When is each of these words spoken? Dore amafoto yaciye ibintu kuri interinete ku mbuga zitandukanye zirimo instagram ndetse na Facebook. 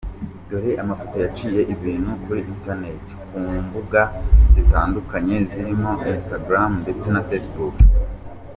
Dore 0.49 0.71
amafoto 0.83 1.15
yaciye 1.25 1.61
ibintu 1.73 2.11
kuri 2.23 2.41
interinete 2.51 3.11
ku 3.29 3.37
mbuga 3.65 4.01
zitandukanye 4.55 5.35
zirimo 5.51 5.91
instagram 6.13 6.71
ndetse 6.83 7.05
na 7.13 7.21
Facebook. 7.29 7.75